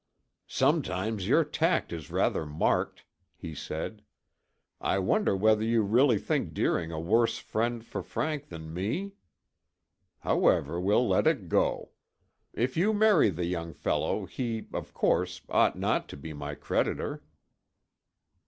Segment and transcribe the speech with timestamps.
[0.47, 3.03] "Sometimes your tact is rather marked,"
[3.35, 4.01] he said.
[4.79, 9.11] "I wonder whether you really think Deering a worse friend for Frank than me?
[10.21, 11.91] However, we'll let it go.
[12.51, 17.21] If you marry the young fellow, he, of course, ought not to be my creditor."